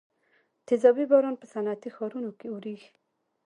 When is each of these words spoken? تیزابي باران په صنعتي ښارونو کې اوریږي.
تیزابي 0.67 1.05
باران 1.11 1.35
په 1.39 1.45
صنعتي 1.53 1.89
ښارونو 1.95 2.31
کې 2.39 2.47
اوریږي. 2.49 2.89